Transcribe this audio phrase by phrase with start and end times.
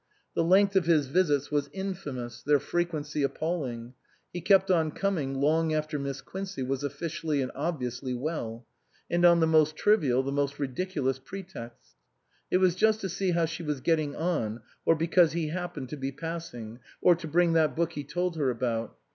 [0.33, 3.93] The length of his visits was infamous, their frequency appalling.
[4.33, 8.65] He kept on coming long after Miss Quincey was officially and ob viously well;
[9.11, 11.93] and on the most trivial, the most ridiculous pretexts.
[12.49, 15.97] It was" just to see how she was getting on," or" because he happened to
[15.97, 18.97] be passing," or "to bring that book he told her about."